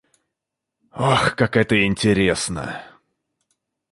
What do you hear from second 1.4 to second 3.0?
это интересно!